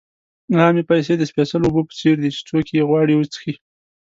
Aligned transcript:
عامې 0.59 0.83
پیسې 0.89 1.13
د 1.17 1.21
سپېڅلو 1.31 1.65
اوبو 1.67 1.81
په 1.87 1.93
څېر 1.99 2.15
دي 2.21 2.29
چې 2.35 2.41
څوک 2.49 2.65
یې 2.75 2.87
غواړي 2.89 3.13
وڅښي. 3.15 3.53